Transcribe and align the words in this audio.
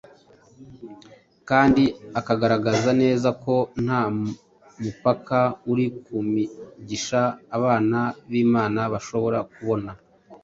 kandi 1.49 1.83
akagaragaza 2.19 2.89
neza 3.03 3.29
ko 3.43 3.55
nta 3.83 4.01
mupaka 4.83 5.39
uri 5.71 5.85
ku 6.05 6.15
migisha 6.31 7.21
abana 7.57 7.99
b’Imana 8.31 8.81
bashobora 8.93 9.39
kubona 9.53 9.91